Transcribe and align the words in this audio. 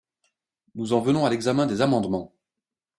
Nous 0.73 0.93
en 0.93 0.99
venons 1.01 1.27
à 1.27 1.29
l’examen 1.29 1.67
des 1.67 1.81
amendements. 1.81 2.33